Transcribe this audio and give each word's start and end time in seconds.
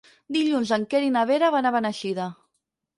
Dilluns 0.37 0.71
en 0.79 0.87
Quer 0.95 1.03
i 1.09 1.13
na 1.19 1.27
Vera 1.35 1.53
van 1.59 1.73
a 1.73 1.77
Beneixida. 1.79 2.31